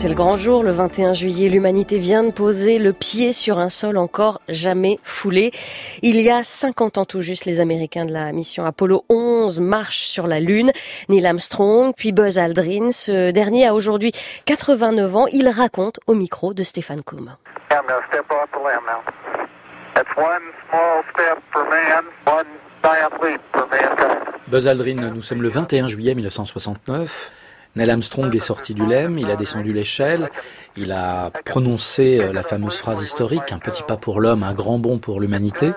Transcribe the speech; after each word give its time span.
C'est 0.00 0.08
le 0.08 0.14
grand 0.14 0.38
jour, 0.38 0.62
le 0.62 0.70
21 0.70 1.12
juillet. 1.12 1.50
L'humanité 1.50 1.98
vient 1.98 2.24
de 2.24 2.30
poser 2.30 2.78
le 2.78 2.94
pied 2.94 3.34
sur 3.34 3.58
un 3.58 3.68
sol 3.68 3.98
encore 3.98 4.40
jamais 4.48 4.98
foulé. 5.02 5.50
Il 6.00 6.18
y 6.22 6.30
a 6.30 6.42
50 6.42 6.96
ans 6.96 7.04
tout 7.04 7.20
juste, 7.20 7.44
les 7.44 7.60
Américains 7.60 8.06
de 8.06 8.12
la 8.14 8.32
mission 8.32 8.64
Apollo 8.64 9.04
11 9.10 9.60
marchent 9.60 10.06
sur 10.06 10.26
la 10.26 10.40
Lune. 10.40 10.72
Neil 11.10 11.26
Armstrong, 11.26 11.92
puis 11.94 12.12
Buzz 12.12 12.38
Aldrin. 12.38 12.92
Ce 12.92 13.30
dernier 13.30 13.66
a 13.66 13.74
aujourd'hui 13.74 14.12
89 14.46 15.16
ans. 15.16 15.26
Il 15.34 15.46
raconte 15.50 16.00
au 16.06 16.14
micro 16.14 16.54
de 16.54 16.62
Stéphane 16.62 17.02
Koum. 17.02 17.36
Buzz 24.48 24.66
Aldrin, 24.66 24.94
nous 24.94 25.20
sommes 25.20 25.42
le 25.42 25.50
21 25.50 25.88
juillet 25.88 26.14
1969. 26.14 27.32
Neil 27.76 27.90
Armstrong 27.90 28.34
est 28.34 28.40
sorti 28.40 28.74
du 28.74 28.84
LEM, 28.84 29.16
il 29.18 29.30
a 29.30 29.36
descendu 29.36 29.72
l'échelle, 29.72 30.28
il 30.76 30.90
a 30.90 31.30
prononcé 31.44 32.20
euh, 32.20 32.32
la 32.32 32.42
fameuse 32.42 32.78
phrase 32.78 33.00
historique, 33.02 33.52
un 33.52 33.58
petit 33.58 33.84
pas 33.84 33.96
pour 33.96 34.20
l'homme, 34.20 34.42
un 34.42 34.54
grand 34.54 34.78
bond 34.78 34.98
pour 34.98 35.20
l'humanité. 35.20 35.70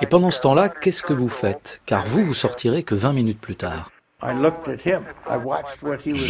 Et 0.00 0.06
pendant 0.06 0.30
ce 0.30 0.40
temps-là, 0.42 0.68
qu'est-ce 0.68 1.02
que 1.02 1.12
vous 1.12 1.28
faites? 1.28 1.82
Car 1.86 2.06
vous, 2.06 2.24
vous 2.24 2.34
sortirez 2.34 2.84
que 2.84 2.94
20 2.94 3.12
minutes 3.12 3.40
plus 3.40 3.56
tard. 3.56 3.90
Je 4.22 4.28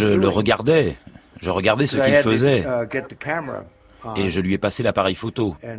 le 0.06 0.28
regardais, 0.28 0.96
je 1.40 1.50
regardais 1.50 1.86
ce 1.86 1.98
qu'il 1.98 2.14
faisait. 2.14 2.64
Et 4.16 4.30
je 4.30 4.40
lui 4.40 4.54
ai 4.54 4.58
passé 4.58 4.82
l'appareil 4.82 5.14
photo. 5.14 5.54
Je 5.62 5.76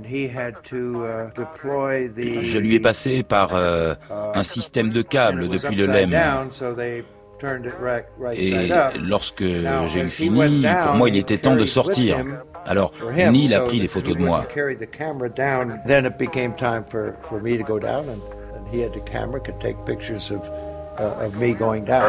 lui 2.60 2.76
ai 2.76 2.80
passé 2.80 3.24
par 3.24 3.56
euh, 3.56 3.96
un 4.12 4.44
système 4.44 4.90
de 4.90 5.02
câbles 5.02 5.50
depuis 5.50 5.76
le 5.76 5.88
LEM. 5.88 6.16
Et 8.34 8.70
lorsque 9.00 9.44
j'ai 9.44 10.02
eu 10.02 10.10
fini, 10.10 10.66
pour 10.84 10.94
moi, 10.94 11.10
il 11.10 11.18
était 11.18 11.38
temps 11.38 11.56
de 11.56 11.66
sortir. 11.66 12.18
Alors, 12.66 12.92
Neil 13.14 13.54
a 13.56 13.62
pris 13.62 13.80
des 13.80 13.88
photos 13.88 14.16
de 14.16 14.24
moi. 14.24 14.46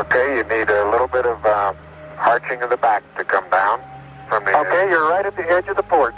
Okay, 0.00 0.36
you 0.36 0.44
need 0.44 0.68
a 0.70 0.84
little 0.90 1.08
bit 1.08 1.24
of 1.24 1.38
arching 2.18 2.62
of 2.62 2.68
the 2.70 2.76
back 2.76 3.02
to 3.16 3.24
come 3.24 3.44
down. 3.50 3.80
Okay, 4.30 4.90
you're 4.90 5.08
right 5.08 5.24
at 5.24 5.34
the 5.36 5.48
edge 5.50 5.68
of 5.68 5.76
the 5.76 5.82
porch. 5.88 6.14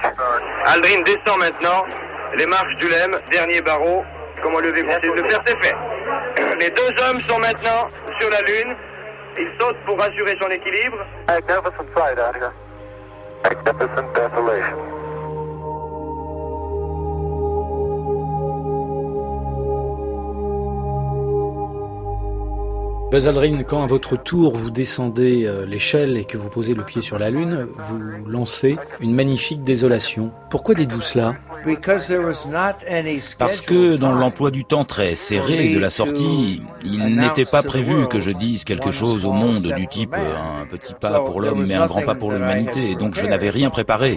Aldrin 0.67 1.03
descend 1.05 1.39
maintenant 1.39 1.85
les 2.37 2.47
marches 2.47 2.77
du 2.77 2.89
LEM, 2.89 3.17
dernier 3.31 3.61
barreau. 3.61 4.03
Comment 4.43 4.61
lever 4.61 4.81
essayer 4.81 5.15
de 5.15 5.23
le 5.23 5.29
faire, 5.29 5.41
c'est 5.47 5.65
fait. 5.65 5.77
Les 6.59 6.71
deux 6.71 6.93
hommes 7.05 7.21
sont 7.21 7.39
maintenant 7.39 7.89
sur 8.21 8.31
la 8.31 8.41
Lune. 8.43 8.77
Il 9.37 9.49
saute 9.61 9.77
pour 9.85 10.01
assurer 10.01 10.37
son 10.41 10.49
équilibre. 10.51 10.99
Magnificent 11.27 11.87
sight 11.95 12.19
out 12.19 12.37
here. 12.37 12.53
Magnificent 13.43 14.13
desolation. 14.15 14.95
Buzz 23.11 23.29
Aldrin, 23.29 23.63
quand 23.63 23.85
à 23.85 23.87
votre 23.87 24.17
tour 24.17 24.57
vous 24.57 24.71
descendez 24.71 25.47
euh, 25.47 25.67
l'échelle 25.67 26.17
et 26.17 26.25
que 26.25 26.37
vous 26.37 26.49
posez 26.49 26.75
le 26.75 26.83
pied 26.83 27.01
sur 27.01 27.17
la 27.17 27.31
Lune, 27.31 27.69
vous 27.77 28.01
lancez 28.27 28.77
une 28.99 29.15
magnifique 29.15 29.63
désolation. 29.63 30.33
Pourquoi 30.51 30.75
dites-vous 30.75 31.01
cela? 31.01 31.37
Parce 33.39 33.61
que 33.61 33.97
dans 33.97 34.13
l'emploi 34.13 34.51
du 34.51 34.65
temps 34.65 34.85
très 34.85 35.15
serré 35.15 35.71
de 35.71 35.79
la 35.79 35.91
sortie, 35.91 36.63
il 36.85 37.17
n'était 37.17 37.45
pas 37.45 37.63
prévu 37.63 38.07
que 38.09 38.21
je 38.21 38.31
dise 38.31 38.65
quelque 38.65 38.91
chose 38.91 39.25
au 39.25 39.33
monde 39.33 39.63
du 39.63 39.87
type 39.89 40.15
euh, 40.15 40.63
un 40.63 40.67
petit 40.67 40.95
pas 40.95 41.21
pour 41.21 41.41
l'homme 41.41 41.65
mais 41.67 41.75
un 41.75 41.87
grand 41.87 42.03
pas 42.03 42.15
pour 42.15 42.33
l'humanité, 42.33 42.95
donc 42.95 43.15
je 43.15 43.27
n'avais 43.27 43.51
rien 43.51 43.71
préparé. 43.71 44.17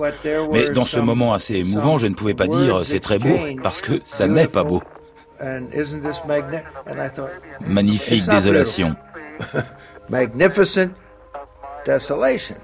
Mais 0.51 0.69
dans 0.69 0.85
ce 0.85 0.99
moment 0.99 1.33
assez 1.33 1.55
émouvant, 1.55 1.97
je 1.97 2.07
ne 2.07 2.13
pouvais 2.13 2.33
pas 2.33 2.47
dire 2.47 2.81
c'est 2.83 2.99
très 2.99 3.19
beau, 3.19 3.37
parce 3.63 3.81
que 3.81 4.01
ça 4.05 4.27
n'est 4.27 4.47
pas 4.47 4.63
beau. 4.63 4.81
Magnifique 7.65 8.27
désolation. 8.27 8.95
Magnificent 10.09 10.89
desolation. 11.85 12.55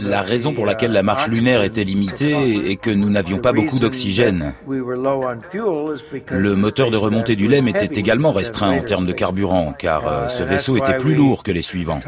La 0.00 0.22
raison 0.22 0.54
pour 0.54 0.66
laquelle 0.66 0.92
la 0.92 1.02
marche 1.02 1.28
lunaire 1.28 1.62
était 1.62 1.84
limitée 1.84 2.70
est 2.70 2.76
que 2.76 2.90
nous 2.90 3.10
n'avions 3.10 3.38
pas 3.38 3.52
beaucoup 3.52 3.78
d'oxygène. 3.78 4.54
Le 4.68 6.54
moteur 6.54 6.90
de 6.90 6.96
remontée 6.96 7.36
du 7.36 7.48
LEM 7.48 7.68
était 7.68 7.98
également 7.98 8.32
restreint 8.32 8.78
en 8.78 8.82
termes 8.82 9.06
de 9.06 9.12
carburant, 9.12 9.74
car 9.78 10.06
euh, 10.06 10.28
ce 10.28 10.42
vaisseau 10.42 10.76
était 10.76 10.98
plus 10.98 11.14
lourd 11.14 11.42
que 11.42 11.52
les 11.52 11.62
suivants. 11.62 12.00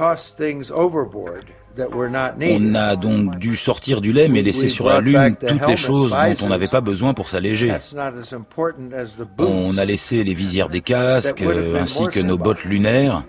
On 1.79 2.75
a 2.75 2.97
donc 2.97 3.39
dû 3.39 3.57
sortir 3.57 4.01
du 4.01 4.13
lait 4.13 4.27
et 4.27 4.43
laisser 4.43 4.69
sur 4.69 4.89
la 4.89 5.01
Lune 5.01 5.37
toutes 5.47 5.67
les 5.67 5.77
choses 5.77 6.13
dont 6.13 6.47
on 6.47 6.49
n'avait 6.49 6.69
pas 6.69 6.81
besoin 6.81 7.15
pour 7.15 7.29
s'alléger. 7.29 7.73
On 9.39 9.79
a 9.79 9.85
laissé 9.85 10.25
les 10.25 10.35
visières 10.35 10.69
des 10.69 10.81
casques 10.81 11.45
ainsi 11.77 12.07
que 12.09 12.21
nos 12.21 12.39
bottes 12.39 12.65
lunaires. 12.65 13.25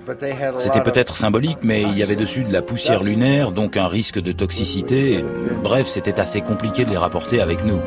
C'était 0.57 0.83
peut-être 0.83 1.17
symbolique, 1.17 1.59
mais 1.63 1.83
il 1.83 1.97
y 1.97 2.03
avait 2.03 2.15
dessus 2.15 2.43
de 2.43 2.53
la 2.53 2.61
poussière 2.61 3.03
lunaire, 3.03 3.51
donc 3.51 3.77
un 3.77 3.87
risque 3.87 4.19
de 4.19 4.31
toxicité. 4.31 5.23
Bref, 5.63 5.87
c'était 5.87 6.19
assez 6.19 6.41
compliqué 6.41 6.85
de 6.85 6.89
les 6.89 6.97
rapporter 6.97 7.41
avec 7.41 7.63
nous. 7.66 7.79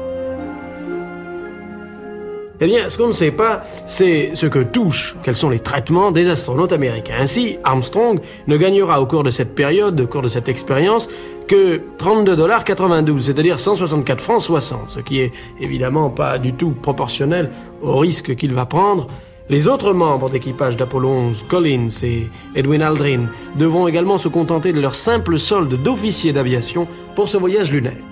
Eh 2.65 2.67
bien, 2.67 2.89
ce 2.89 2.97
qu'on 2.97 3.09
ne 3.09 3.13
sait 3.13 3.33
pas, 3.33 3.63
c'est 3.87 4.37
ce 4.37 4.47
que 4.47 4.61
touchent, 4.61 5.17
quels 5.25 5.35
sont 5.35 5.51
les 5.51 5.59
traitements 5.59 6.13
des 6.13 6.29
astronautes 6.29 6.73
américains. 6.73 7.17
Ainsi, 7.19 7.59
Armstrong 7.65 8.21
ne 8.47 8.57
gagnera 8.57 9.01
au 9.03 9.07
cours 9.07 9.25
de 9.25 9.31
cette 9.31 9.57
période, 9.57 10.01
au 10.01 10.07
cours 10.07 10.23
de 10.23 10.29
cette 10.29 10.49
expérience, 10.49 11.09
que 11.49 11.81
32 11.99 12.37
dollars 12.37 12.63
92, 12.63 13.27
c'est-à-dire 13.27 13.59
164 13.59 14.21
francs 14.21 14.43
60, 14.43 14.91
ce 14.91 15.01
qui 15.01 15.19
est 15.19 15.33
évidemment 15.59 16.09
pas 16.09 16.39
du 16.39 16.53
tout 16.53 16.71
proportionnel 16.71 17.51
au 17.83 17.97
risque 17.97 18.37
qu'il 18.37 18.55
va 18.55 18.65
prendre. 18.65 19.09
Les 19.49 19.67
autres 19.67 19.93
membres 19.93 20.31
d'équipage 20.31 20.77
d'Apollo 20.77 21.09
11, 21.09 21.47
Collins 21.49 21.89
et 22.05 22.29
Edwin 22.55 22.81
Aldrin, 22.81 23.27
devront 23.59 23.89
également 23.89 24.19
se 24.19 24.29
contenter 24.29 24.73
de 24.73 24.81
leur 24.81 24.95
simple 24.95 25.37
solde 25.37 25.83
d'officier 25.83 26.33
d'aviation 26.33 26.87
pour 27.17 27.29
ce 27.29 27.39
voyage 27.39 27.73
lunaire 27.73 28.12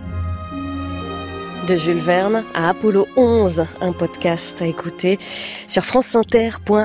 Jules 1.77 1.99
Verne 1.99 2.45
à 2.55 2.71
Apollo 2.71 3.07
11, 3.17 3.65
un 3.81 3.93
podcast 3.93 4.61
à 4.63 4.67
écouter 4.67 5.19
sur 5.67 5.85
franceinter.fr. 5.85 6.79